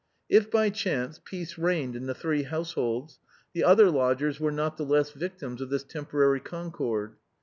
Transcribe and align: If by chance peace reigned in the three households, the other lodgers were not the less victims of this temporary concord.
If 0.29 0.49
by 0.49 0.71
chance 0.71 1.21
peace 1.23 1.59
reigned 1.59 1.95
in 1.95 2.07
the 2.07 2.15
three 2.15 2.41
households, 2.41 3.19
the 3.53 3.63
other 3.63 3.91
lodgers 3.91 4.39
were 4.39 4.51
not 4.51 4.75
the 4.77 4.83
less 4.83 5.11
victims 5.11 5.61
of 5.61 5.69
this 5.69 5.83
temporary 5.83 6.39
concord. 6.39 7.17